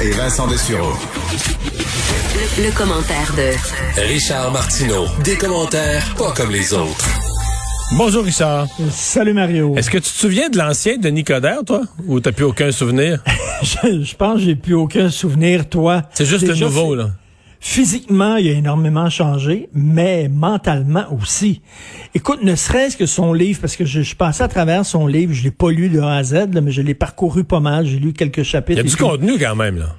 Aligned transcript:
Et 0.00 0.10
Vincent 0.10 0.48
Dessureau. 0.48 0.92
Le, 2.34 2.64
le 2.66 2.72
commentaire 2.76 3.32
de 3.36 4.00
Richard 4.00 4.50
Martineau. 4.52 5.06
Des 5.22 5.36
commentaires 5.36 6.02
pas 6.16 6.32
comme 6.32 6.50
les 6.50 6.72
autres. 6.72 7.08
Bonjour 7.96 8.24
Richard. 8.24 8.66
Salut 8.90 9.32
Mario. 9.32 9.74
Est-ce 9.76 9.90
que 9.90 9.98
tu 9.98 10.04
te 10.10 10.16
souviens 10.18 10.48
de 10.48 10.58
l'ancien 10.58 10.96
Denis 10.98 11.22
Coderre, 11.24 11.64
toi? 11.64 11.82
Ou 12.06 12.18
t'as 12.20 12.32
plus 12.32 12.44
aucun 12.44 12.72
souvenir? 12.72 13.22
je, 13.62 14.02
je 14.02 14.16
pense 14.16 14.38
que 14.38 14.44
j'ai 14.44 14.56
plus 14.56 14.74
aucun 14.74 15.08
souvenir, 15.08 15.68
toi. 15.68 16.02
C'est 16.14 16.26
juste 16.26 16.44
Déjà, 16.46 16.54
le 16.54 16.60
nouveau, 16.60 16.94
là. 16.96 17.10
Physiquement, 17.62 18.36
il 18.36 18.48
a 18.48 18.52
énormément 18.52 19.10
changé, 19.10 19.68
mais 19.74 20.28
mentalement 20.28 21.04
aussi. 21.12 21.60
Écoute, 22.14 22.42
ne 22.42 22.54
serait-ce 22.54 22.96
que 22.96 23.04
son 23.04 23.34
livre, 23.34 23.60
parce 23.60 23.76
que 23.76 23.84
je, 23.84 24.00
je 24.00 24.16
passais 24.16 24.42
à 24.42 24.48
travers 24.48 24.86
son 24.86 25.06
livre, 25.06 25.34
je 25.34 25.42
l'ai 25.42 25.50
pas 25.50 25.70
lu 25.70 25.90
de 25.90 26.00
A 26.00 26.14
à 26.16 26.22
Z, 26.24 26.32
là, 26.54 26.62
mais 26.62 26.70
je 26.70 26.80
l'ai 26.80 26.94
parcouru 26.94 27.44
pas 27.44 27.60
mal, 27.60 27.84
j'ai 27.86 27.98
lu 27.98 28.14
quelques 28.14 28.38
Il 28.38 28.44
chapitres. 28.44 28.78
y 28.78 28.80
a 28.80 28.84
du 28.84 28.90
tout. 28.90 29.06
contenu 29.06 29.38
quand 29.38 29.54
même, 29.56 29.76
là. 29.76 29.94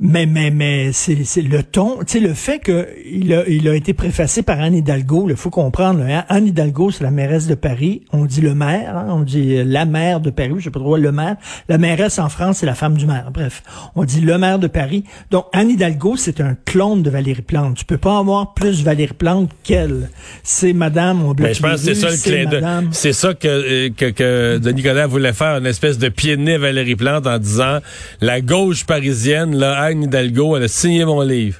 Mais 0.00 0.26
mais 0.26 0.50
mais 0.50 0.92
c'est 0.92 1.22
c'est 1.24 1.42
le 1.42 1.62
ton, 1.62 1.98
tu 2.00 2.18
sais 2.18 2.20
le 2.20 2.34
fait 2.34 2.58
que 2.58 2.88
il 3.06 3.32
a 3.32 3.46
il 3.48 3.68
a 3.68 3.76
été 3.76 3.94
préfacé 3.94 4.42
par 4.42 4.60
Anne 4.60 4.74
Hidalgo, 4.74 5.28
il 5.30 5.36
faut 5.36 5.50
comprendre. 5.50 6.00
là, 6.00 6.18
hein. 6.18 6.24
Anne 6.28 6.48
Hidalgo, 6.48 6.90
c'est 6.90 7.04
la 7.04 7.12
mairesse 7.12 7.46
de 7.46 7.54
Paris. 7.54 8.02
On 8.12 8.24
dit 8.24 8.40
le 8.40 8.54
maire, 8.54 8.96
hein, 8.96 9.06
on 9.10 9.20
dit 9.20 9.56
euh, 9.56 9.64
la 9.64 9.84
maire 9.84 10.20
de 10.20 10.30
Paris. 10.30 10.50
Je 10.58 10.64
sais 10.64 10.70
pas 10.70 10.80
trop 10.80 10.96
le 10.96 11.12
maire. 11.12 11.36
La 11.68 11.78
mairesse 11.78 12.18
en 12.18 12.28
France, 12.28 12.58
c'est 12.58 12.66
la 12.66 12.74
femme 12.74 12.96
du 12.96 13.06
maire. 13.06 13.30
Bref, 13.32 13.62
on 13.94 14.04
dit 14.04 14.20
le 14.20 14.36
maire 14.36 14.58
de 14.58 14.66
Paris. 14.66 15.04
Donc 15.30 15.46
Anne 15.52 15.70
Hidalgo, 15.70 16.16
c'est 16.16 16.40
un 16.40 16.56
clone 16.64 17.02
de 17.02 17.10
Valérie 17.10 17.42
Plante. 17.42 17.76
Tu 17.76 17.84
peux 17.84 17.98
pas 17.98 18.18
avoir 18.18 18.54
plus 18.54 18.82
Valérie 18.82 19.14
Plante 19.14 19.50
qu'elle. 19.62 20.10
C'est 20.42 20.72
Madame. 20.72 21.24
On 21.24 21.34
Mais 21.38 21.54
je 21.54 21.62
pense 21.62 21.80
c'est 21.80 21.94
ça 21.94 22.10
le 22.10 22.88
c'est 22.90 23.12
ça 23.12 23.34
que, 23.34 23.46
euh, 23.46 23.90
que, 23.96 24.10
que 24.10 24.58
Denis 24.58 24.82
Coderre 24.82 25.08
voulait 25.08 25.32
faire, 25.32 25.58
une 25.58 25.66
espèce 25.66 25.98
de 25.98 26.08
pied 26.08 26.36
de 26.36 26.42
nez 26.42 26.54
à 26.54 26.58
Valérie 26.58 26.96
Plante 26.96 27.26
en 27.26 27.38
disant 27.38 27.78
la 28.20 28.40
gauche 28.40 28.84
parisienne, 28.84 29.54
là, 29.56 29.83
Anne 29.84 30.02
Hidalgo, 30.04 30.56
elle 30.56 30.64
a 30.64 30.68
signé 30.68 31.04
mon 31.04 31.20
livre. 31.22 31.58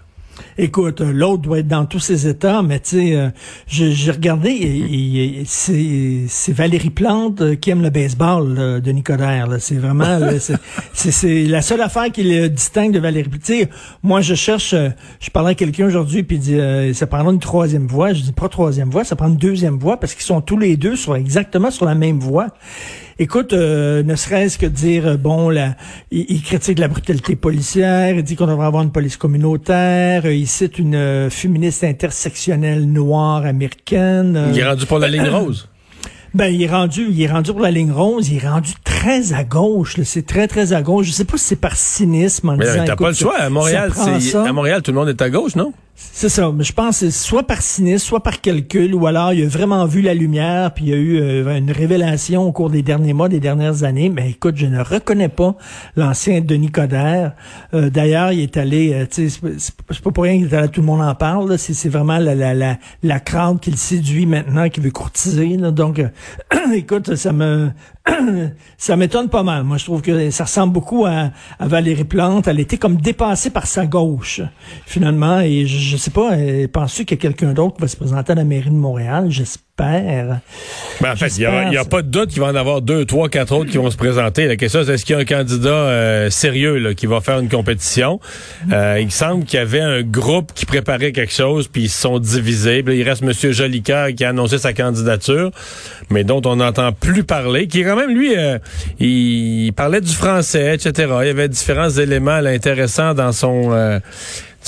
Écoute, 0.59 1.01
euh, 1.01 1.13
l'autre 1.13 1.43
doit 1.43 1.61
être 1.61 1.69
dans 1.69 1.85
tous 1.85 2.01
ses 2.01 2.27
états, 2.27 2.61
mais 2.63 2.81
tu 2.81 2.91
sais, 2.91 3.15
euh, 3.17 3.29
j'ai 3.69 4.11
regardé, 4.11 4.51
et- 4.51 5.41
et- 5.41 6.25
c'est 6.29 6.53
Valérie 6.53 6.91
Plante 6.91 7.41
euh, 7.41 7.55
qui 7.55 7.71
aime 7.71 7.83
le 7.83 7.91
baseball 7.91 8.53
là, 8.55 8.81
de 8.81 8.91
Nicodère. 8.91 9.49
C'est 9.61 9.77
vraiment, 9.77 10.19
c'est- 10.93 11.45
la 11.45 11.63
seule 11.63 11.81
affaire 11.81 12.11
qui 12.11 12.25
le 12.25 12.49
distingue 12.49 12.93
de 12.93 12.99
Valérie. 12.99 13.31
Tu 13.31 13.39
sais, 13.43 13.69
moi, 14.03 14.21
je 14.23 14.35
cherche, 14.35 14.75
euh, 14.75 14.89
je 15.21 15.31
parlais 15.31 15.53
à 15.53 15.55
quelqu'un 15.55 15.87
aujourd'hui, 15.87 16.25
puis 16.25 16.37
il 16.37 16.41
dit, 16.41 16.55
euh, 16.59 16.93
ça 16.95 17.07
prendra 17.07 17.33
une 17.33 17.39
troisième 17.41 17.87
voix. 17.87 18.13
Je 18.13 18.23
dis 18.23 18.33
pas 18.33 18.49
troisième 18.49 18.91
voix, 18.91 19.05
ça 19.05 19.15
prend 19.15 19.29
une 19.29 19.37
deuxième 19.37 19.79
voix 19.79 19.99
parce 20.01 20.15
qu'ils 20.15 20.25
sont 20.25 20.41
tous 20.41 20.59
les 20.59 20.77
deux 20.77 20.97
sur 20.97 21.15
exactement 21.15 21.71
sur 21.71 21.85
la 21.87 21.95
même 21.95 22.19
voie. 22.19 22.49
Écoute, 23.19 23.53
euh, 23.53 24.03
ne 24.03 24.17
serait-ce 24.17 24.59
que 24.59 24.67
dire, 24.67 25.07
euh, 25.07 25.17
bon, 25.17 25.49
là, 25.49 25.77
il, 26.11 26.27
il 26.29 26.43
critique 26.43 26.81
la 26.81 26.89
brutalité 26.89 27.37
policière, 27.37 28.17
il 28.17 28.25
dit 28.25 28.35
qu'on 28.35 28.49
devrait 28.49 28.67
avoir 28.67 28.83
une 28.83 28.91
police 28.91 29.17
communautaire, 29.17 30.23
euh, 30.25 30.35
il 30.35 30.49
cite 30.49 30.81
une 30.81 30.97
euh, 30.97 31.31
féministe 31.31 31.85
intersectionnelle 31.85 32.91
noire 32.91 33.47
américaine. 33.47 34.51
Il 34.53 34.59
est 34.59 34.69
rendu 34.69 34.87
pour 34.87 34.99
la 34.99 35.07
ligne 35.07 35.29
rose. 35.29 35.69
ben, 36.35 36.47
il 36.47 36.61
est 36.61 36.69
rendu, 36.69 37.07
il 37.09 37.23
est 37.23 37.31
rendu 37.31 37.53
pour 37.53 37.61
la 37.61 37.71
ligne 37.71 37.93
rose, 37.93 38.29
il 38.31 38.45
est 38.45 38.49
rendu 38.49 38.73
très 38.83 39.33
à 39.33 39.45
gauche, 39.45 39.95
c'est 40.03 40.27
très, 40.27 40.49
très 40.49 40.73
à 40.73 40.83
gauche. 40.83 41.07
Je 41.07 41.13
sais 41.13 41.25
pas 41.25 41.37
si 41.37 41.45
c'est 41.45 41.57
par 41.57 41.77
cynisme 41.77 42.49
en 42.49 42.57
Mais 42.57 42.65
disant, 42.65 42.85
t'as 42.85 42.95
écoute, 42.95 42.99
pas 42.99 43.09
le 43.11 43.15
choix. 43.15 43.39
À 43.39 43.49
Montréal, 43.49 43.93
à 43.97 44.53
Montréal, 44.53 44.83
tout 44.83 44.91
le 44.91 44.99
monde 44.99 45.09
est 45.09 45.23
à 45.23 45.31
gauche, 45.31 45.55
non? 45.55 45.73
C'est 45.97 46.29
ça. 46.29 46.53
Je 46.59 46.73
pense 46.73 47.01
que 47.01 47.11
soit 47.11 47.45
par 47.45 47.63
cynisme, 47.63 48.05
soit 48.05 48.23
par 48.23 48.41
calcul, 48.41 48.95
ou 48.97 49.07
alors 49.07 49.33
il 49.33 49.45
a 49.45 49.49
vraiment 49.49 49.87
vu 49.87 50.01
la 50.03 50.13
lumière, 50.13 50.75
puis 50.75 50.87
il 50.87 50.91
y 50.91 50.93
a 50.93 50.97
eu 50.97 51.21
euh, 51.21 51.57
une 51.57 51.71
révélation 51.71 52.43
au 52.43 52.51
cours 52.53 52.69
des 52.69 52.83
derniers 52.83 53.13
mois, 53.13 53.29
des 53.29 53.39
dernières 53.39 53.85
années. 53.85 54.09
Mais 54.09 54.31
écoute, 54.31 54.57
je 54.57 54.67
ne 54.67 54.81
reconnais 54.81 55.29
pas 55.29 55.55
l'ancien 55.97 56.41
Denis 56.41 56.71
Coderre. 56.73 57.33
Euh, 57.75 57.91
D'ailleurs, 57.91 58.33
il 58.33 58.41
est 58.41 58.57
allé, 58.57 58.93
euh, 58.93 59.07
tu 59.09 59.29
sais, 59.31 59.41
c'est 59.59 59.75
pas- 60.03 60.11
pour 60.11 60.25
rien 60.25 60.39
qu'il 60.39 60.53
est 60.53 60.57
allé, 60.57 60.69
tout 60.69 60.81
le 60.81 60.87
monde 60.87 61.01
en 61.03 61.15
parle. 61.15 61.57
C'est 61.59 61.89
vraiment 61.89 62.19
la, 62.19 62.35
la, 62.35 62.55
la, 62.55 62.77
la 63.05 63.21
crowd 63.21 63.61
qui 63.61 63.71
le 63.71 63.77
séduit 63.77 64.27
maintenant, 64.27 64.69
qui 64.69 64.81
veut 64.81 64.91
courtiser. 64.91 65.57
là. 65.57 65.71
Donc, 65.71 66.03
écoute, 66.75 67.15
ça 67.15 67.33
me 67.33 67.71
ça 68.77 68.97
m'étonne 68.97 69.29
pas 69.31 69.43
mal. 69.43 69.65
Moi, 69.65 69.79
je 69.79 69.85
trouve 69.85 70.03
que 70.03 70.31
ça 70.31 70.45
ressemble 70.45 70.73
beaucoup 70.73 71.07
à, 71.07 71.31
à 71.59 71.67
Valérie 71.69 72.05
Plante. 72.05 72.47
Elle 72.49 72.61
était 72.61 72.77
comme 72.77 72.97
dépassée 72.97 73.51
par 73.51 73.67
sa 73.67 73.87
gauche, 73.87 74.43
finalement. 74.87 75.41
Et 75.41 75.65
je 75.85 75.97
sais 75.97 76.11
pas, 76.11 76.33
euh, 76.33 76.67
penses-tu 76.69 77.05
qu'il 77.05 77.17
y 77.17 77.21
a 77.21 77.23
quelqu'un 77.23 77.53
d'autre 77.53 77.77
qui 77.77 77.83
va 77.83 77.89
se 77.89 77.97
présenter 77.97 78.33
à 78.33 78.35
la 78.35 78.45
mairie 78.45 78.71
de 78.71 78.75
Montréal? 78.75 79.27
J'espère. 79.29 79.65
Ben, 79.77 80.41
en 81.03 81.17
fait, 81.17 81.37
il 81.37 81.71
n'y 81.71 81.77
a, 81.77 81.85
pas 81.85 82.03
de 82.03 82.09
doute 82.09 82.31
qu'il 82.31 82.41
va 82.41 82.47
en 82.47 82.55
avoir 82.55 82.81
deux, 82.81 83.05
trois, 83.05 83.29
quatre 83.29 83.53
autres 83.53 83.71
qui 83.71 83.79
vont 83.79 83.91
se 83.91 83.97
présenter. 83.97 84.47
La 84.47 84.55
question, 84.55 84.85
c'est 84.85 84.95
est-ce 84.95 85.05
qu'il 85.05 85.17
y 85.17 85.19
a 85.19 85.23
un 85.23 85.25
candidat 85.25 85.69
euh, 85.69 86.31
sérieux 86.31 86.79
là, 86.79 86.95
qui 86.95 87.07
va 87.07 87.21
faire 87.21 87.41
une 87.41 87.49
compétition? 87.49 88.21
Euh, 88.73 89.01
il 89.01 89.11
semble 89.11 89.45
qu'il 89.45 89.59
y 89.59 89.63
avait 89.63 89.81
un 89.81 90.03
groupe 90.03 90.53
qui 90.55 90.65
préparait 90.65 91.11
quelque 91.11 91.33
chose, 91.33 91.67
puis 91.67 91.83
ils 91.83 91.89
se 91.89 92.01
sont 92.01 92.21
divisés. 92.21 92.85
Puis 92.85 92.95
là, 92.95 93.01
il 93.01 93.09
reste 93.09 93.25
M. 93.25 93.53
Jolicoeur 93.53 94.11
qui 94.15 94.25
a 94.25 94.29
annoncé 94.29 94.59
sa 94.59 94.73
candidature, 94.73 95.51
mais 96.09 96.23
dont 96.23 96.43
on 96.45 96.57
n'entend 96.57 96.93
plus 96.93 97.25
parler, 97.25 97.67
qui 97.67 97.81
est 97.81 97.85
quand 97.85 97.97
même, 97.97 98.15
lui, 98.15 98.37
euh, 98.37 98.59
il, 99.01 99.65
il 99.67 99.73
parlait 99.73 100.01
du 100.01 100.13
français, 100.13 100.75
etc. 100.75 101.13
Il 101.23 101.27
y 101.27 101.31
avait 101.31 101.49
différents 101.49 101.91
éléments 101.91 102.41
là, 102.41 102.51
intéressants 102.51 103.15
dans 103.15 103.33
son... 103.33 104.01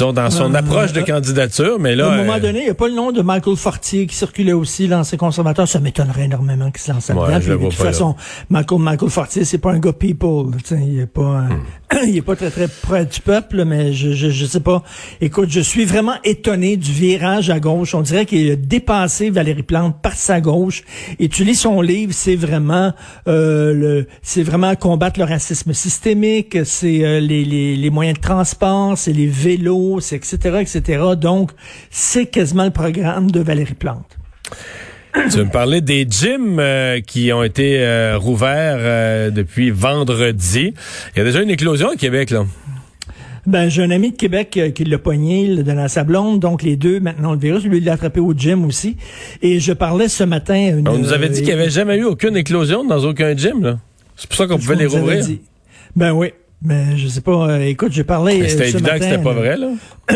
euh, 0.02 0.12
disons, 0.12 0.12
dans 0.12 0.30
son 0.30 0.54
Euh, 0.54 0.58
approche 0.58 0.92
de 0.92 1.00
candidature, 1.00 1.78
mais 1.78 1.94
là... 1.96 2.08
à 2.10 2.14
un 2.14 2.16
moment 2.18 2.34
euh, 2.34 2.40
donné, 2.40 2.60
il 2.60 2.64
n'y 2.64 2.70
a 2.70 2.74
pas 2.74 2.88
le 2.88 2.94
nom 2.94 3.12
de 3.12 3.22
Michael 3.22 3.56
Fortier 3.56 4.06
qui 4.06 4.14
circulait 4.14 4.52
aussi, 4.52 4.86
l'ancien 4.86 5.18
conservateur. 5.18 5.66
Ça 5.68 5.80
m'étonnerait 5.80 6.24
énormément 6.24 6.70
qu'il 6.70 6.80
se 6.82 6.92
lance 6.92 7.08
Ouais, 7.08 7.14
là-dedans. 7.30 7.56
vois 7.56 7.68
de 7.70 7.74
toute 7.74 7.84
là. 7.84 7.92
façon, 7.92 8.14
Michael, 8.50 8.78
Michael 8.80 9.10
Fortier, 9.10 9.44
c'est 9.44 9.58
pas 9.58 9.72
un 9.72 9.78
gars 9.78 9.92
people. 9.92 10.50
Il 10.70 11.00
est 11.00 11.06
pas, 11.06 11.22
Hmm. 11.46 11.52
euh, 11.94 11.98
il 12.06 12.16
est 12.16 12.22
pas 12.22 12.36
très, 12.36 12.50
très 12.50 12.68
près 12.68 13.06
du 13.06 13.20
peuple, 13.20 13.64
mais 13.64 13.92
je, 13.92 14.12
je, 14.12 14.30
je 14.30 14.46
sais 14.46 14.60
pas. 14.60 14.82
Écoute, 15.20 15.50
je 15.50 15.60
suis 15.60 15.84
vraiment 15.84 16.14
étonné 16.24 16.76
du 16.76 16.92
virage 16.92 17.50
à 17.50 17.60
gauche. 17.60 17.94
On 17.94 18.02
dirait 18.02 18.26
qu'il 18.26 18.50
a 18.50 18.56
dépassé 18.56 19.30
Valérie 19.30 19.62
Plante 19.62 19.96
par 20.02 20.14
sa 20.14 20.40
gauche. 20.40 20.82
Et 21.18 21.28
tu 21.28 21.44
lis 21.44 21.54
son 21.54 21.80
livre, 21.80 22.12
c'est 22.14 22.36
vraiment, 22.36 22.92
euh, 23.28 23.72
le, 23.72 24.06
c'est 24.22 24.42
vraiment 24.42 24.74
combattre 24.76 25.18
le 25.20 25.24
racisme 25.26 25.72
systémique, 25.72 26.58
c'est 26.64 27.04
euh, 27.04 27.20
les, 27.20 27.44
les, 27.44 27.76
les 27.76 27.90
moyens 27.90 28.16
de 28.18 28.22
transport, 28.22 28.98
c'est 28.98 29.12
les 29.12 29.26
vélos, 29.26 29.85
etc., 30.12 30.58
etc. 30.60 31.02
Donc, 31.16 31.52
c'est 31.90 32.26
quasiment 32.26 32.64
le 32.64 32.70
programme 32.70 33.30
de 33.30 33.40
Valérie 33.40 33.74
Plante. 33.74 34.18
Tu 35.30 35.38
veux 35.38 35.44
me 35.44 35.50
parler 35.50 35.80
des 35.80 36.06
gyms 36.08 36.58
euh, 36.58 37.00
qui 37.00 37.32
ont 37.32 37.42
été 37.42 37.78
euh, 37.80 38.18
rouverts 38.18 38.76
euh, 38.78 39.30
depuis 39.30 39.70
vendredi. 39.70 40.74
Il 41.14 41.18
y 41.18 41.20
a 41.20 41.24
déjà 41.24 41.40
une 41.40 41.50
éclosion 41.50 41.88
au 41.88 41.96
Québec, 41.96 42.30
là. 42.30 42.44
Ben, 43.46 43.68
j'ai 43.68 43.82
un 43.82 43.90
ami 43.90 44.10
de 44.10 44.16
Québec 44.16 44.56
euh, 44.56 44.70
qui 44.70 44.84
l'a 44.84 44.98
pogné, 44.98 45.44
il 45.44 45.56
l'a 45.56 45.62
donné 45.62 45.82
à 45.82 45.88
sa 45.88 46.02
blonde, 46.02 46.40
donc 46.40 46.62
les 46.64 46.76
deux, 46.76 46.98
maintenant, 46.98 47.32
le 47.32 47.38
virus, 47.38 47.64
lui, 47.64 47.78
il 47.78 47.84
l'a 47.84 47.92
attrapé 47.92 48.18
au 48.18 48.34
gym 48.34 48.64
aussi. 48.64 48.96
Et 49.40 49.60
je 49.60 49.72
parlais 49.72 50.08
ce 50.08 50.24
matin... 50.24 50.78
Une, 50.78 50.88
On 50.88 50.98
nous 50.98 51.12
avait 51.12 51.28
dit 51.28 51.36
euh, 51.36 51.44
qu'il 51.44 51.54
n'y 51.54 51.60
avait 51.60 51.70
jamais 51.70 51.96
eu 51.96 52.04
aucune 52.04 52.36
éclosion 52.36 52.84
dans 52.84 53.04
aucun 53.04 53.36
gym, 53.36 53.62
là. 53.62 53.78
C'est 54.16 54.28
pour 54.28 54.36
ça 54.36 54.46
qu'on 54.46 54.58
pouvait 54.58 54.76
les 54.76 54.86
rouvrir. 54.86 55.24
Ben 55.94 56.12
oui. 56.12 56.32
Mais 56.66 56.96
je 56.96 57.06
sais 57.06 57.20
pas, 57.20 57.48
euh, 57.48 57.60
écoute, 57.60 57.92
j'ai 57.92 58.02
parlé. 58.02 58.42
Euh, 58.42 58.48
C'était 58.48 58.64
ce 58.64 58.76
évident 58.78 58.92
matin, 58.94 58.98
que 58.98 59.04
c'était 59.04 59.22
pas 59.22 59.30
euh, 59.30 59.34
vrai, 59.34 59.56
là. 59.56 59.68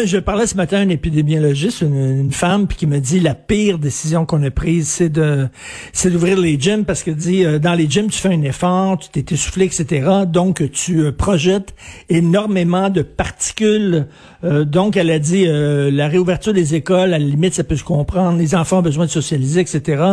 Je 0.04 0.18
parlais 0.18 0.46
ce 0.46 0.56
matin 0.56 0.78
à 0.78 0.80
un 0.80 0.88
épidémiologiste, 0.88 1.80
une, 1.80 2.20
une 2.20 2.32
femme, 2.32 2.68
puis 2.68 2.76
qui 2.76 2.86
me 2.86 2.98
dit 2.98 3.18
la 3.18 3.34
pire 3.34 3.78
décision 3.78 4.24
qu'on 4.24 4.42
a 4.44 4.50
prise, 4.50 4.88
c'est 4.88 5.08
de 5.08 5.48
c'est 5.92 6.10
d'ouvrir 6.10 6.38
les 6.38 6.58
gyms 6.60 6.84
parce 6.84 7.02
que 7.02 7.10
dit 7.10 7.44
euh, 7.44 7.58
dans 7.58 7.74
les 7.74 7.88
gyms 7.90 8.08
tu 8.08 8.18
fais 8.18 8.28
un 8.28 8.42
effort, 8.42 8.98
tu 8.98 9.08
t'es 9.08 9.34
essoufflé, 9.34 9.64
etc. 9.64 10.08
Donc 10.28 10.62
tu 10.70 11.00
euh, 11.00 11.12
projettes 11.12 11.74
énormément 12.08 12.88
de 12.88 13.02
particules. 13.02 14.06
Euh, 14.44 14.64
donc 14.64 14.96
elle 14.96 15.10
a 15.10 15.18
dit 15.18 15.46
euh, 15.46 15.90
la 15.90 16.06
réouverture 16.06 16.52
des 16.52 16.76
écoles, 16.76 17.12
à 17.12 17.18
la 17.18 17.26
limite 17.26 17.54
ça 17.54 17.64
peut 17.64 17.76
se 17.76 17.84
comprendre. 17.84 18.38
Les 18.38 18.54
enfants 18.54 18.78
ont 18.78 18.82
besoin 18.82 19.06
de 19.06 19.10
socialiser, 19.10 19.60
etc. 19.60 20.04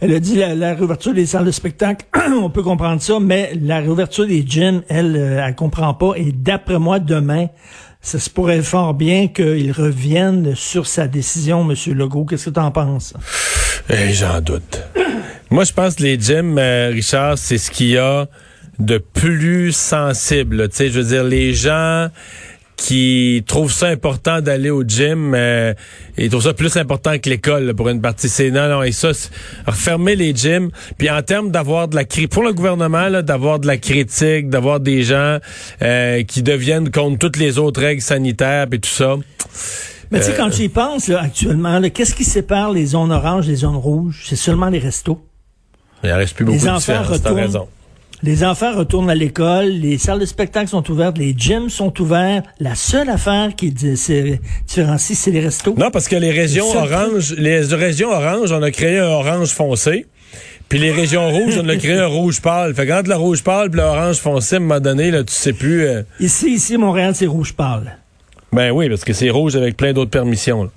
Elle 0.00 0.14
a 0.14 0.20
dit 0.20 0.36
la, 0.36 0.54
la 0.54 0.74
réouverture 0.74 1.14
des 1.14 1.26
salles 1.26 1.46
de 1.46 1.50
spectacle, 1.50 2.06
on 2.40 2.48
peut 2.48 2.62
comprendre 2.62 3.02
ça, 3.02 3.18
mais 3.20 3.52
la 3.60 3.80
réouverture 3.80 4.26
des 4.26 4.44
gyms, 4.46 4.82
elle, 4.88 5.16
euh, 5.16 5.44
elle 5.44 5.54
Et 6.16 6.32
d'après 6.32 6.78
moi, 6.78 6.98
demain 6.98 7.48
ça 8.06 8.20
se 8.20 8.30
pourrait 8.30 8.62
fort 8.62 8.94
bien 8.94 9.26
qu'il 9.26 9.72
revienne 9.72 10.54
sur 10.54 10.86
sa 10.86 11.08
décision, 11.08 11.68
M. 11.68 11.76
Legault. 11.92 12.24
Qu'est-ce 12.24 12.50
que 12.50 12.54
tu 12.54 12.60
en 12.60 12.70
penses? 12.70 13.14
Eh, 13.90 14.12
J'en 14.12 14.40
doute. 14.40 14.80
Moi, 15.50 15.64
je 15.64 15.72
pense 15.72 15.96
que 15.96 16.04
les 16.04 16.16
gyms, 16.16 16.56
euh, 16.56 16.90
Richard, 16.92 17.36
c'est 17.36 17.58
ce 17.58 17.68
qui 17.68 17.98
a 17.98 18.28
de 18.78 18.98
plus 18.98 19.72
sensible. 19.72 20.68
Tu 20.68 20.76
sais, 20.76 20.88
je 20.88 21.00
veux 21.00 21.06
dire, 21.06 21.24
les 21.24 21.52
gens 21.52 22.08
qui 22.76 23.42
trouvent 23.46 23.72
ça 23.72 23.86
important 23.86 24.40
d'aller 24.40 24.70
au 24.70 24.82
gym 24.82 25.32
euh, 25.34 25.72
ils 26.18 26.28
trouvent 26.28 26.42
ça 26.42 26.52
plus 26.52 26.76
important 26.76 27.18
que 27.18 27.30
l'école 27.30 27.74
pour 27.74 27.88
une 27.88 28.00
partie 28.00 28.28
c'est 28.28 28.50
non 28.50 28.68
non 28.68 28.82
et 28.82 28.92
ça 28.92 29.12
refermer 29.66 30.14
les 30.14 30.34
gyms 30.34 30.70
puis 30.98 31.10
en 31.10 31.22
termes 31.22 31.50
d'avoir 31.50 31.88
de 31.88 31.96
la 31.96 32.04
critique 32.04 32.32
pour 32.32 32.42
le 32.42 32.52
gouvernement 32.52 33.10
d'avoir 33.22 33.58
de 33.58 33.66
la 33.66 33.78
critique 33.78 34.50
d'avoir 34.50 34.80
des 34.80 35.02
gens 35.02 35.38
euh, 35.82 36.22
qui 36.24 36.42
deviennent 36.42 36.90
contre 36.90 37.18
toutes 37.18 37.38
les 37.38 37.58
autres 37.58 37.80
règles 37.80 38.02
sanitaires 38.02 38.66
et 38.70 38.78
tout 38.78 38.90
ça 38.90 39.16
mais 40.10 40.20
tu 40.20 40.26
sais, 40.26 40.34
quand 40.36 40.50
tu 40.50 40.62
y 40.62 40.68
penses, 40.68 41.08
là, 41.08 41.22
actuellement, 41.22 41.80
qu'est-ce 41.90 42.14
qui 42.14 42.22
sépare 42.22 42.70
les 42.70 42.86
zones 42.86 43.10
oranges 43.10 43.46
des 43.46 43.56
zones 43.56 43.74
rouges? 43.74 44.22
C'est 44.24 44.36
seulement 44.36 44.68
les 44.68 44.78
restos. 44.78 45.20
Il 46.04 46.12
reste 46.12 46.36
plus 46.36 46.44
beaucoup 46.44 46.58
les 46.64 46.70
de 46.70 46.76
différence, 46.76 47.22
t'as 47.22 47.32
raison. 47.32 47.68
Les 48.22 48.44
enfants 48.44 48.74
retournent 48.74 49.10
à 49.10 49.14
l'école, 49.14 49.66
les 49.66 49.98
salles 49.98 50.18
de 50.18 50.26
spectacle 50.26 50.68
sont 50.68 50.90
ouvertes, 50.90 51.18
les 51.18 51.34
gyms 51.36 51.68
sont 51.68 52.00
ouverts. 52.00 52.42
La 52.60 52.74
seule 52.74 53.10
affaire 53.10 53.54
qui 53.54 53.70
différencie, 53.70 55.18
c'est 55.18 55.30
les 55.30 55.40
restos. 55.40 55.74
Non, 55.76 55.90
parce 55.90 56.08
que 56.08 56.16
les 56.16 56.30
régions 56.30 56.66
oranges, 56.74 57.34
les 57.36 57.60
régions 57.60 58.10
oranges, 58.10 58.52
on 58.52 58.62
a 58.62 58.70
créé 58.70 58.98
un 58.98 59.08
orange 59.08 59.50
foncé. 59.50 60.06
Puis 60.68 60.78
les 60.78 60.90
régions 60.90 61.30
rouges, 61.30 61.58
on 61.62 61.68
a 61.68 61.76
créé 61.76 61.98
un 61.98 62.06
rouge 62.06 62.40
pâle. 62.40 62.74
Fait 62.74 62.86
que 62.86 62.92
entre 62.92 63.08
le 63.08 63.16
rouge 63.16 63.42
pâle 63.42 63.70
et 63.72 63.76
l'orange 63.76 64.16
foncé, 64.16 64.56
à 64.56 64.58
un 64.58 64.62
moment 64.62 64.80
donné, 64.80 65.10
là, 65.10 65.22
tu 65.22 65.32
sais 65.32 65.52
plus. 65.52 65.86
Euh, 65.86 66.02
ici, 66.18 66.50
ici, 66.50 66.76
Montréal, 66.76 67.14
c'est 67.14 67.26
rouge 67.26 67.52
pâle. 67.52 67.98
Ben 68.52 68.70
oui, 68.72 68.88
parce 68.88 69.04
que 69.04 69.12
c'est 69.12 69.30
rouge 69.30 69.54
avec 69.54 69.76
plein 69.76 69.92
d'autres 69.92 70.10
permissions. 70.10 70.64
Là. 70.64 70.70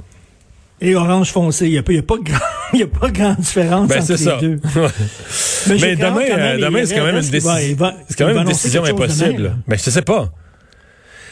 Et 0.81 0.95
orange 0.95 1.31
foncé, 1.31 1.65
il 1.65 1.71
n'y 1.71 1.77
a, 1.77 1.81
a, 1.81 2.01
pas 2.01 2.15
grand, 2.21 2.39
y 2.73 2.83
a 2.83 2.87
pas 2.87 3.11
grande 3.11 3.37
différence 3.37 3.89
ben, 3.89 4.01
entre 4.01 4.11
les 4.11 4.17
ça. 4.17 4.37
deux. 4.39 4.59
Mais, 5.67 5.95
demain, 5.95 6.21
euh, 6.31 6.57
demain 6.57 6.85
c'est 6.85 6.95
quand 6.95 7.05
même 7.05 7.17
une, 7.17 7.81
quand 8.17 8.25
même 8.25 8.37
une 8.37 8.45
décision 8.45 8.85
impossible. 8.85 9.57
Mais 9.67 9.77
je 9.77 9.89
sais 9.89 10.01
pas. 10.01 10.31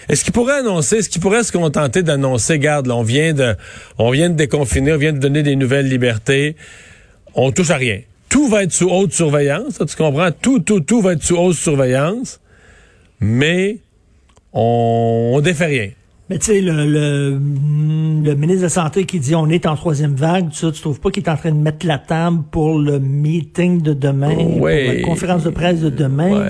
Est-ce 0.09 0.23
qu'il 0.23 0.33
pourrait 0.33 0.59
annoncer, 0.59 0.97
est-ce 0.97 1.09
qu'il 1.09 1.21
pourrait 1.21 1.43
se 1.43 1.51
contenter 1.51 2.01
d'annoncer, 2.01 2.59
garde, 2.59 2.87
là, 2.87 2.95
on 2.95 3.03
vient 3.03 3.33
de, 3.33 3.55
on 3.97 4.09
vient 4.11 4.29
de 4.29 4.35
déconfiner, 4.35 4.93
on 4.93 4.97
vient 4.97 5.13
de 5.13 5.19
donner 5.19 5.43
des 5.43 5.55
nouvelles 5.55 5.87
libertés, 5.87 6.55
on 7.33 7.51
touche 7.51 7.71
à 7.71 7.75
rien. 7.75 8.01
Tout 8.29 8.47
va 8.47 8.63
être 8.63 8.71
sous 8.71 8.89
haute 8.89 9.13
surveillance, 9.13 9.79
tu 9.79 9.95
comprends? 9.95 10.31
Tout, 10.31 10.59
tout, 10.59 10.79
tout 10.81 11.01
va 11.01 11.13
être 11.13 11.23
sous 11.23 11.35
haute 11.35 11.55
surveillance, 11.55 12.39
mais 13.19 13.79
on, 14.53 15.33
on 15.35 15.41
défait 15.41 15.65
rien. 15.65 15.89
Mais 16.29 16.39
tu 16.39 16.47
sais, 16.47 16.61
le, 16.61 16.85
le, 16.85 18.35
ministre 18.35 18.57
de 18.57 18.63
la 18.63 18.69
Santé 18.69 19.05
qui 19.05 19.19
dit 19.19 19.33
on 19.33 19.49
est 19.49 19.65
en 19.65 19.75
troisième 19.75 20.13
vague, 20.13 20.49
tu, 20.49 20.69
tu 20.71 20.81
trouves 20.81 20.99
pas 20.99 21.09
qu'il 21.09 21.23
est 21.23 21.29
en 21.29 21.37
train 21.37 21.51
de 21.51 21.57
mettre 21.57 21.85
la 21.85 21.97
table 21.99 22.43
pour 22.51 22.77
le 22.77 22.99
meeting 22.99 23.81
de 23.81 23.93
demain, 23.93 24.35
pour 24.35 24.67
la 24.67 25.01
conférence 25.03 25.43
de 25.43 25.49
presse 25.49 25.79
de 25.79 25.89
demain? 25.89 26.49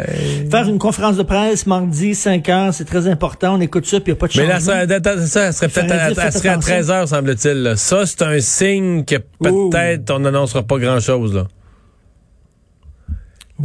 Faire 0.49 0.67
une 0.67 0.79
conférence 0.79 1.17
de 1.17 1.23
presse 1.23 1.67
mardi 1.67 2.15
5 2.15 2.49
heures, 2.49 2.73
c'est 2.73 2.85
très 2.85 3.07
important, 3.07 3.55
on 3.55 3.61
écoute 3.61 3.85
ça, 3.85 3.99
puis 3.99 4.11
il 4.11 4.15
n'y 4.15 4.17
a 4.17 4.19
pas 4.19 4.27
de 4.27 4.31
changement. 4.31 4.47
Mais 4.47 4.87
là, 4.87 5.17
ça, 5.27 5.51
ça 5.51 5.51
serait 5.51 5.67
peut-être 5.69 6.19
à, 6.19 6.53
à 6.53 6.57
13 6.57 6.91
heures, 6.91 7.07
semble-t-il. 7.07 7.73
Ça, 7.75 8.05
c'est 8.05 8.23
un 8.23 8.39
signe 8.39 9.05
que 9.05 9.17
peut-être 9.39 10.09
on 10.11 10.19
n'annoncera 10.19 10.63
pas 10.63 10.79
grand-chose. 10.79 11.35
là 11.35 11.47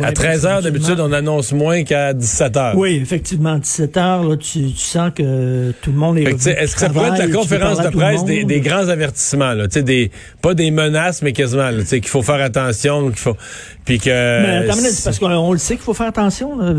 à 0.00 0.12
13 0.12 0.46
heures, 0.46 0.62
d'habitude, 0.62 0.98
on 1.00 1.12
annonce 1.12 1.52
moins 1.52 1.84
qu'à 1.84 2.14
17 2.14 2.56
heures. 2.56 2.76
Oui, 2.76 2.98
effectivement. 3.02 3.58
17 3.58 3.96
heures, 3.98 4.24
là, 4.24 4.36
tu, 4.36 4.70
sens 4.70 5.10
que 5.14 5.72
tout 5.82 5.90
le 5.90 5.98
monde 5.98 6.18
est. 6.18 6.46
Est-ce 6.46 6.74
que 6.74 6.80
ça 6.80 6.88
pourrait 6.88 7.08
être 7.08 7.18
la 7.18 7.28
conférence 7.28 7.78
de 7.78 7.88
presse 7.88 8.24
des, 8.24 8.44
des, 8.44 8.60
grands 8.60 8.88
avertissements, 8.88 9.52
là, 9.52 9.66
des, 9.66 10.10
pas 10.40 10.54
des 10.54 10.70
menaces, 10.70 11.22
mais 11.22 11.32
quasiment, 11.32 11.70
qu'il 11.84 12.06
faut 12.06 12.22
faire 12.22 12.40
attention, 12.40 13.08
qu'il 13.08 13.18
faut, 13.18 13.36
puis 13.84 13.98
que. 13.98 14.08
Mais 14.08 14.68
attends, 14.68 14.78
parce 15.04 15.18
qu'on 15.18 15.52
le 15.52 15.58
sait 15.58 15.74
qu'il 15.74 15.84
faut 15.84 15.94
faire 15.94 16.08
attention. 16.08 16.58
Là. 16.58 16.72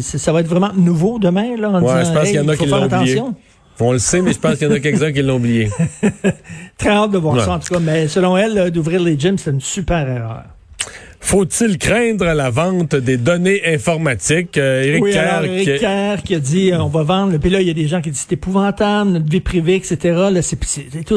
ça 0.00 0.32
va 0.32 0.40
être 0.40 0.48
vraiment 0.48 0.72
nouveau 0.76 1.18
demain, 1.18 1.56
là. 1.56 1.70
En 1.70 1.82
ouais, 1.82 2.04
je 2.04 2.12
pense 2.12 2.26
qu'il 2.26 2.36
y 2.36 2.40
en 2.40 2.48
a 2.48 2.56
qui 2.56 2.66
l'ont 2.66 2.84
oublié. 2.84 3.22
On 3.80 3.92
le 3.92 3.98
sait, 3.98 4.22
mais 4.22 4.32
je 4.32 4.38
pense 4.38 4.58
qu'il 4.58 4.68
y 4.68 4.70
en 4.70 4.74
a 4.74 4.78
quelques-uns 4.78 5.10
qui 5.10 5.22
l'ont 5.22 5.36
oublié. 5.36 5.68
Très 6.78 6.90
hâte 6.90 7.10
de 7.10 7.18
voir 7.18 7.40
ça, 7.44 7.52
en 7.54 7.58
tout 7.58 7.74
cas. 7.74 7.80
Mais 7.80 8.06
selon 8.06 8.36
elle, 8.36 8.70
d'ouvrir 8.70 9.02
les 9.02 9.18
gyms, 9.18 9.38
c'est 9.38 9.50
une 9.50 9.60
super 9.60 10.08
erreur. 10.08 10.44
Faut-il 11.22 11.78
craindre 11.78 12.24
la 12.24 12.50
vente 12.50 12.96
des 12.96 13.16
données 13.16 13.62
informatiques? 13.64 14.58
Euh, 14.58 14.82
Éric 14.82 15.02
oui, 15.02 15.12
Kerr, 15.12 16.18
qui... 16.18 16.24
qui... 16.24 16.34
a 16.34 16.38
dit 16.40 16.72
euh, 16.72 16.82
on 16.82 16.88
va 16.88 17.04
vendre. 17.04 17.38
Puis 17.38 17.48
là, 17.48 17.60
il 17.60 17.68
y 17.68 17.70
a 17.70 17.74
des 17.74 17.86
gens 17.86 18.02
qui 18.02 18.10
disent 18.10 18.26
c'est 18.28 18.34
épouvantable, 18.34 19.12
notre 19.12 19.30
vie 19.30 19.40
privée, 19.40 19.76
etc. 19.76 19.96
Là, 20.30 20.42
c'est 20.42 20.58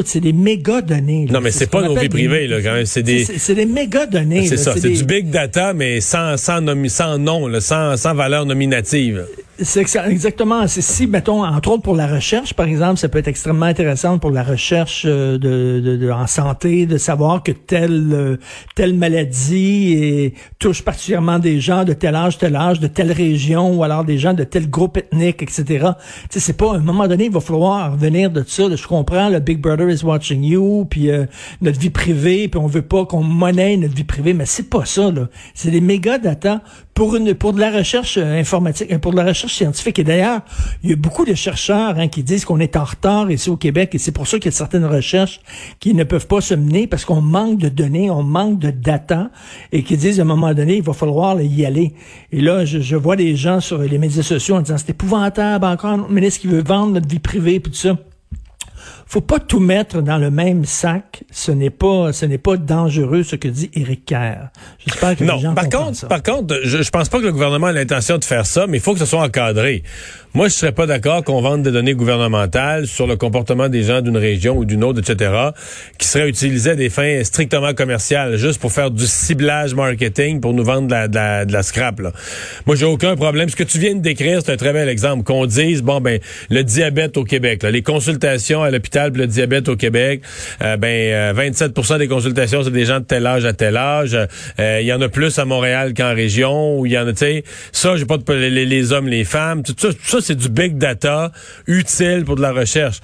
c'est 0.04 0.20
des 0.20 0.32
méga 0.32 0.80
données. 0.80 1.26
Non, 1.28 1.40
mais 1.40 1.50
c'est 1.50 1.70
pas 1.70 1.82
nos 1.82 1.96
vies 1.96 2.08
privées, 2.08 2.46
là, 2.46 2.62
quand 2.62 2.72
même. 2.72 2.86
C'est 2.86 3.02
des. 3.02 3.24
C'est 3.24 3.54
des 3.54 3.66
méga 3.66 4.06
données. 4.06 4.46
C'est 4.46 4.56
ça. 4.56 4.74
C'est 4.78 4.90
du 4.90 5.04
big 5.04 5.28
data, 5.28 5.74
mais 5.74 6.00
sans, 6.00 6.36
sans, 6.36 6.60
sans 6.88 7.18
nom, 7.18 7.48
là, 7.48 7.60
sans, 7.60 7.96
sans 7.96 8.14
valeur 8.14 8.46
nominative. 8.46 9.26
Exactement. 9.58 10.66
C'est 10.66 10.82
si, 10.82 11.06
mettons, 11.06 11.44
entre 11.44 11.70
autres 11.70 11.82
pour 11.82 11.96
la 11.96 12.06
recherche, 12.06 12.52
par 12.52 12.66
exemple, 12.66 12.98
ça 12.98 13.08
peut 13.08 13.18
être 13.18 13.28
extrêmement 13.28 13.66
intéressant 13.66 14.18
pour 14.18 14.30
la 14.30 14.42
recherche 14.42 15.04
euh, 15.06 15.38
de, 15.38 15.96
de, 15.96 16.10
en 16.10 16.26
santé, 16.26 16.84
de 16.86 16.98
savoir 16.98 17.42
que 17.42 17.52
telle 17.52 18.10
euh, 18.12 18.36
telle 18.74 18.94
maladie 18.94 19.94
et 19.94 20.34
touche 20.58 20.82
particulièrement 20.82 21.38
des 21.38 21.60
gens 21.60 21.84
de 21.84 21.94
tel 21.94 22.14
âge, 22.14 22.36
tel 22.36 22.54
âge, 22.54 22.80
de 22.80 22.86
telle 22.86 23.12
région, 23.12 23.74
ou 23.74 23.82
alors 23.82 24.04
des 24.04 24.18
gens 24.18 24.34
de 24.34 24.44
tel 24.44 24.68
groupe 24.68 24.98
ethnique, 24.98 25.42
etc. 25.42 25.88
Tu 26.30 26.40
c'est 26.40 26.56
pas 26.56 26.72
à 26.72 26.76
un 26.76 26.80
moment 26.80 27.08
donné, 27.08 27.26
il 27.26 27.32
va 27.32 27.40
falloir 27.40 27.92
revenir 27.92 28.30
de 28.30 28.44
ça. 28.46 28.64
je 28.74 28.86
comprends, 28.86 29.30
le 29.30 29.40
Big 29.40 29.60
Brother 29.60 29.88
is 29.88 30.04
watching 30.04 30.44
you, 30.44 30.86
puis 30.90 31.10
euh, 31.10 31.24
notre 31.62 31.80
vie 31.80 31.90
privée, 31.90 32.48
puis 32.48 32.60
on 32.60 32.66
veut 32.66 32.82
pas 32.82 33.06
qu'on 33.06 33.22
monnaie 33.22 33.76
notre 33.76 33.94
vie 33.94 34.04
privée, 34.04 34.34
mais 34.34 34.46
c'est 34.46 34.68
pas 34.68 34.84
ça. 34.84 35.10
là. 35.10 35.28
C'est 35.54 35.70
des 35.70 35.80
méga 35.80 36.18
data 36.18 36.60
pour 36.96 37.14
une 37.14 37.34
pour 37.34 37.52
de 37.52 37.60
la 37.60 37.70
recherche 37.70 38.16
informatique, 38.16 38.96
pour 38.98 39.12
de 39.12 39.18
la 39.18 39.24
recherche 39.24 39.54
scientifique. 39.54 39.98
Et 39.98 40.04
d'ailleurs, 40.04 40.40
il 40.82 40.90
y 40.90 40.92
a 40.94 40.96
beaucoup 40.96 41.26
de 41.26 41.34
chercheurs 41.34 41.98
hein, 41.98 42.08
qui 42.08 42.22
disent 42.22 42.46
qu'on 42.46 42.58
est 42.58 42.74
en 42.74 42.84
retard 42.84 43.30
ici 43.30 43.50
au 43.50 43.58
Québec 43.58 43.94
et 43.94 43.98
c'est 43.98 44.12
pour 44.12 44.26
ça 44.26 44.38
qu'il 44.38 44.46
y 44.46 44.54
a 44.54 44.56
certaines 44.56 44.86
recherches 44.86 45.42
qui 45.78 45.92
ne 45.92 46.04
peuvent 46.04 46.26
pas 46.26 46.40
se 46.40 46.54
mener 46.54 46.86
parce 46.86 47.04
qu'on 47.04 47.20
manque 47.20 47.58
de 47.58 47.68
données, 47.68 48.10
on 48.10 48.22
manque 48.22 48.58
de 48.58 48.70
data 48.70 49.30
et 49.72 49.82
qui 49.82 49.98
disent 49.98 50.20
à 50.20 50.22
un 50.22 50.26
moment 50.26 50.54
donné, 50.54 50.78
il 50.78 50.82
va 50.82 50.94
falloir 50.94 51.38
y 51.38 51.66
aller. 51.66 51.92
Et 52.32 52.40
là, 52.40 52.64
je, 52.64 52.96
vois 52.96 53.16
des 53.16 53.36
gens 53.36 53.60
sur 53.60 53.78
les 53.78 53.98
médias 53.98 54.22
sociaux 54.22 54.54
en 54.56 54.62
disant 54.62 54.78
c'est 54.78 54.90
épouvantable 54.90 55.66
encore 55.66 55.90
un 55.90 56.08
ministre 56.08 56.40
qui 56.40 56.46
veut 56.46 56.62
vendre 56.62 56.94
notre 56.94 57.08
vie 57.08 57.18
privée 57.18 57.60
puis 57.60 57.72
tout 57.72 57.78
ça 57.78 57.98
faut 59.06 59.20
pas 59.20 59.38
tout 59.38 59.60
mettre 59.60 60.02
dans 60.02 60.18
le 60.18 60.30
même 60.30 60.64
sac. 60.64 61.22
Ce 61.30 61.52
n'est 61.52 61.70
pas, 61.70 62.12
ce 62.12 62.26
n'est 62.26 62.38
pas 62.38 62.56
dangereux 62.56 63.22
ce 63.22 63.36
que 63.36 63.48
dit 63.48 63.70
Éric 63.74 64.04
Kerr. 64.06 64.48
J'espère 64.84 65.16
que 65.16 65.24
non, 65.24 65.36
les 65.36 65.42
gens 65.42 65.54
par 65.54 65.68
contre, 65.68 66.08
par 66.08 66.22
contre, 66.22 66.60
je, 66.64 66.82
je 66.82 66.90
pense 66.90 67.08
pas 67.08 67.18
que 67.18 67.24
le 67.24 67.32
gouvernement 67.32 67.68
a 67.68 67.72
l'intention 67.72 68.18
de 68.18 68.24
faire 68.24 68.46
ça, 68.46 68.66
mais 68.66 68.78
il 68.78 68.82
faut 68.82 68.92
que 68.92 68.98
ce 68.98 69.06
soit 69.06 69.22
encadré. 69.22 69.82
Moi, 70.36 70.48
je 70.48 70.52
serais 70.52 70.72
pas 70.72 70.84
d'accord 70.84 71.24
qu'on 71.24 71.40
vende 71.40 71.62
des 71.62 71.70
données 71.70 71.94
gouvernementales 71.94 72.86
sur 72.86 73.06
le 73.06 73.16
comportement 73.16 73.70
des 73.70 73.84
gens 73.84 74.02
d'une 74.02 74.18
région 74.18 74.58
ou 74.58 74.66
d'une 74.66 74.84
autre, 74.84 75.00
etc., 75.00 75.32
qui 75.96 76.06
seraient 76.06 76.28
utilisées 76.28 76.72
à 76.72 76.74
des 76.74 76.90
fins 76.90 77.24
strictement 77.24 77.72
commerciales, 77.72 78.36
juste 78.36 78.60
pour 78.60 78.70
faire 78.70 78.90
du 78.90 79.06
ciblage 79.06 79.74
marketing, 79.74 80.42
pour 80.42 80.52
nous 80.52 80.62
vendre 80.62 80.88
de 80.88 80.92
la, 80.92 81.08
de 81.08 81.14
la, 81.14 81.44
de 81.46 81.52
la 81.54 81.62
scrap. 81.62 82.00
Là. 82.00 82.12
Moi, 82.66 82.76
j'ai 82.76 82.84
aucun 82.84 83.16
problème. 83.16 83.48
Ce 83.48 83.56
que 83.56 83.64
tu 83.64 83.78
viens 83.78 83.94
de 83.94 84.02
décrire, 84.02 84.40
c'est 84.44 84.52
un 84.52 84.58
très 84.58 84.74
bel 84.74 84.90
exemple. 84.90 85.24
Qu'on 85.24 85.46
dise, 85.46 85.80
bon, 85.80 86.02
ben, 86.02 86.20
le 86.50 86.62
diabète 86.64 87.16
au 87.16 87.24
Québec, 87.24 87.62
les 87.62 87.80
consultations 87.80 88.62
à 88.62 88.70
l'hôpital 88.76 89.12
pour 89.12 89.20
le 89.20 89.26
diabète 89.26 89.68
au 89.68 89.76
Québec, 89.76 90.22
euh, 90.62 90.76
ben, 90.76 91.32
27 91.34 91.78
euh, 91.78 91.98
des 91.98 92.08
consultations, 92.08 92.62
c'est 92.62 92.70
des 92.70 92.84
gens 92.84 93.00
de 93.00 93.04
tel 93.04 93.26
âge 93.26 93.44
à 93.44 93.52
tel 93.52 93.76
âge. 93.76 94.16
Euh, 94.58 94.78
il 94.80 94.86
y 94.86 94.92
en 94.92 95.00
a 95.00 95.08
plus 95.08 95.38
à 95.38 95.44
Montréal 95.44 95.94
qu'en 95.94 96.14
région, 96.14 96.78
où 96.78 96.86
il 96.86 96.92
y 96.92 96.98
en 96.98 97.06
a, 97.06 97.12
tu 97.12 97.18
sais, 97.18 97.44
ça, 97.72 97.96
j'ai 97.96 98.06
pas 98.06 98.18
de, 98.18 98.32
les, 98.32 98.66
les, 98.66 98.92
hommes, 98.92 99.08
les 99.08 99.24
femmes, 99.24 99.62
tout 99.62 99.74
ça, 99.76 99.88
tout 99.88 99.98
ça 100.04 100.18
c'est 100.20 100.34
du 100.34 100.48
big 100.48 100.78
data 100.78 101.32
utile 101.66 102.24
pour 102.24 102.36
de 102.36 102.42
la 102.42 102.52
recherche. 102.52 103.00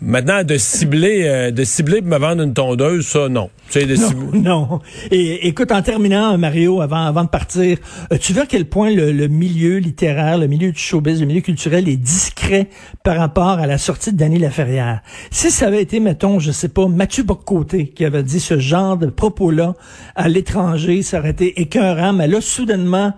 Maintenant, 0.00 0.44
de 0.44 0.56
cibler, 0.58 1.24
euh, 1.24 1.50
de 1.50 1.64
cibler 1.64 2.00
pour 2.00 2.10
me 2.10 2.18
vendre 2.18 2.42
une 2.42 2.54
tondeuse, 2.54 3.06
ça, 3.06 3.28
non. 3.28 3.50
non, 3.74 4.32
non. 4.32 4.80
Et 5.10 5.48
écoute, 5.48 5.72
en 5.72 5.82
terminant, 5.82 6.36
Mario, 6.38 6.80
avant, 6.80 7.06
avant 7.06 7.24
de 7.24 7.28
partir, 7.28 7.78
tu 8.20 8.32
vois 8.32 8.42
à 8.42 8.46
quel 8.46 8.66
point 8.66 8.90
le, 8.90 9.26
milieu 9.28 9.78
littéraire, 9.78 10.38
le 10.38 10.46
milieu 10.46 10.70
du 10.70 10.78
showbiz, 10.78 11.20
le 11.20 11.26
milieu 11.26 11.40
culturel 11.40 11.88
est 11.88 11.96
discret 11.96 12.68
par 13.02 13.16
rapport 13.16 13.58
à 13.58 13.66
la 13.66 13.78
sortie 13.78 14.12
de 14.12 14.18
Danny 14.18 14.38
Laferrière? 14.38 15.00
Si 15.30 15.50
ça 15.50 15.66
avait 15.66 15.82
été, 15.82 16.00
mettons, 16.00 16.38
je 16.38 16.52
sais 16.52 16.68
pas, 16.68 16.86
Mathieu 16.86 17.22
Boccoté 17.22 17.88
qui 17.88 18.04
avait 18.04 18.22
dit 18.22 18.40
ce 18.40 18.58
genre 18.58 18.96
de 18.96 19.06
propos-là 19.06 19.74
à 20.14 20.28
l'étranger, 20.28 21.02
ça 21.02 21.18
aurait 21.18 21.30
été 21.30 21.60
écœurant, 21.60 22.12
mais 22.12 22.26
là, 22.26 22.40
soudainement, 22.40 23.12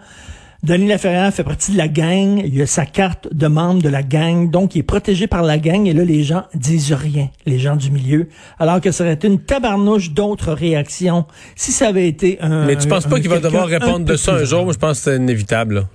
Denis 0.64 0.88
Laferrière 0.88 1.32
fait 1.32 1.44
partie 1.44 1.70
de 1.70 1.78
la 1.78 1.86
gang. 1.86 2.42
Il 2.44 2.60
a 2.60 2.66
sa 2.66 2.84
carte 2.84 3.32
de 3.32 3.46
membre 3.46 3.80
de 3.80 3.88
la 3.88 4.02
gang. 4.02 4.50
Donc, 4.50 4.74
il 4.74 4.80
est 4.80 4.82
protégé 4.82 5.28
par 5.28 5.44
la 5.44 5.56
gang. 5.56 5.86
Et 5.86 5.92
là, 5.92 6.04
les 6.04 6.24
gens 6.24 6.42
disent 6.52 6.92
rien, 6.92 7.28
les 7.46 7.60
gens 7.60 7.76
du 7.76 7.92
milieu. 7.92 8.28
Alors 8.58 8.80
que 8.80 8.90
ça 8.90 9.04
aurait 9.04 9.12
été 9.12 9.28
une 9.28 9.38
tabarnouche 9.38 10.10
d'autres 10.10 10.52
réactions 10.52 11.26
si 11.54 11.70
ça 11.70 11.86
avait 11.86 12.08
été 12.08 12.40
un... 12.40 12.66
Mais 12.66 12.76
tu 12.76 12.88
penses 12.88 13.06
pas 13.06 13.20
qu'il 13.20 13.30
va 13.30 13.38
devoir 13.38 13.68
répondre 13.68 14.04
de 14.04 14.16
ça 14.16 14.34
un 14.34 14.44
jour? 14.44 14.64
Moi, 14.64 14.72
je 14.72 14.78
pense 14.78 14.98
que 14.98 15.04
c'est 15.04 15.16
inévitable. 15.16 15.86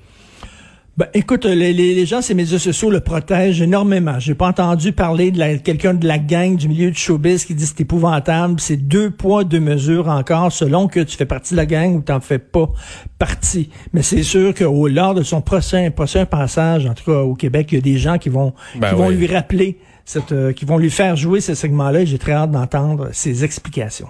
Ben, 0.96 1.08
écoute, 1.16 1.46
les, 1.46 1.74
les, 1.74 2.06
gens, 2.06 2.22
ces 2.22 2.36
médias 2.36 2.60
sociaux 2.60 2.92
le 2.92 3.00
protègent 3.00 3.64
énormément. 3.64 4.20
J'ai 4.20 4.36
pas 4.36 4.46
entendu 4.46 4.92
parler 4.92 5.32
de 5.32 5.58
quelqu'un 5.58 5.96
de 5.96 6.08
la 6.08 6.20
gang 6.20 6.56
du 6.56 6.70
milieu 6.70 6.92
du 6.92 6.98
showbiz 7.00 7.46
qui 7.46 7.56
dit 7.56 7.66
c'est 7.66 7.82
épouvantable. 7.82 8.60
C'est 8.60 8.78
deux 8.78 9.10
poids, 9.10 9.44
deux 9.44 9.60
mesures 9.60 10.08
encore, 10.08 10.52
selon 10.52 10.88
que 10.88 11.00
tu 11.00 11.18
fais 11.18 11.26
partie 11.26 11.56
de 11.56 11.58
la 11.58 11.66
gang 11.66 11.96
ou 11.96 12.02
t'en 12.02 12.20
fais 12.20 12.38
pas 12.38 12.70
partie. 13.18 13.72
Mais 13.92 14.04
c'est 14.04 14.22
sûr 14.22 14.54
qu'au 14.54 14.88
lors 14.88 15.16
de 15.16 15.24
son 15.24 15.42
prochain, 15.42 15.90
prochain 15.90 16.28
passage, 16.28 16.86
en 16.86 16.94
tout 16.94 17.06
cas 17.06 17.22
au 17.22 17.34
Québec, 17.34 17.70
il 17.72 17.76
y 17.76 17.78
a 17.80 17.82
des 17.82 17.98
gens 17.98 18.20
qui 18.20 18.30
vont, 18.30 18.54
Ben 18.76 18.90
qui 18.90 18.96
vont 18.96 19.10
lui 19.10 19.26
rappeler, 19.26 19.80
cette, 20.06 20.32
euh, 20.32 20.54
qui 20.54 20.66
vont 20.66 20.78
lui 20.78 20.92
faire 20.92 21.16
jouer 21.16 21.42
ce 21.42 21.56
segment-là. 21.56 22.02
et 22.02 22.06
J'ai 22.06 22.20
très 22.20 22.34
hâte 22.34 22.52
d'entendre 22.52 23.10
ses 23.14 23.44
explications. 23.44 24.10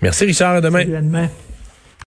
Merci 0.00 0.24
Richard, 0.24 0.54
à 0.54 0.60
demain. 0.62 0.78
Salut, 0.78 0.96
à 0.96 1.02
demain. 1.02 1.28